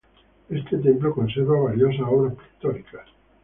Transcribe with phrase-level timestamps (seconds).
[0.49, 3.07] Este templo conserva valiosas obras pictóricas.